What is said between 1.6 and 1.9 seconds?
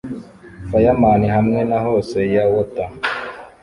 na